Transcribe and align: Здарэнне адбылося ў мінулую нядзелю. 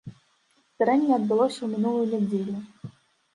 Здарэнне 0.79 1.13
адбылося 1.17 1.55
ў 1.63 1.67
мінулую 1.75 2.09
нядзелю. 2.15 2.57